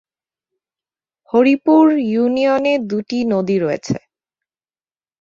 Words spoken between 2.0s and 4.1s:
ইউনিয়নে দুইটি নদী রয়েছে।